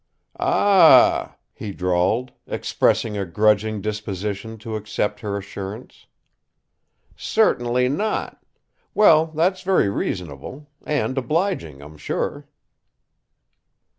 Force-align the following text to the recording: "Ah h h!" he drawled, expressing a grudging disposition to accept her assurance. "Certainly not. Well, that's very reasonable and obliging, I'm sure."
"Ah 0.39 1.25
h 1.25 1.29
h!" 1.29 1.37
he 1.53 1.71
drawled, 1.71 2.31
expressing 2.47 3.17
a 3.19 3.23
grudging 3.23 3.81
disposition 3.81 4.57
to 4.57 4.75
accept 4.75 5.19
her 5.19 5.37
assurance. 5.37 6.07
"Certainly 7.15 7.87
not. 7.89 8.41
Well, 8.95 9.27
that's 9.27 9.61
very 9.61 9.89
reasonable 9.89 10.71
and 10.87 11.15
obliging, 11.19 11.83
I'm 11.83 11.97
sure." 11.99 12.49